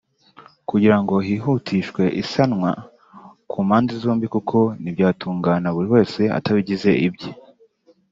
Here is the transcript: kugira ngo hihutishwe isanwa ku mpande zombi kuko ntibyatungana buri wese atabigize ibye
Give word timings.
kugira 0.69 0.97
ngo 1.01 1.15
hihutishwe 1.25 2.03
isanwa 2.21 2.71
ku 3.49 3.57
mpande 3.67 3.91
zombi 4.01 4.25
kuko 4.33 4.57
ntibyatungana 4.81 5.67
buri 5.75 5.87
wese 5.95 6.21
atabigize 6.37 6.91
ibye 7.07 7.31